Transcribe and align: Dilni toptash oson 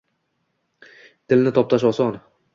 Dilni 1.35 1.55
toptash 1.61 1.89
oson 1.93 2.19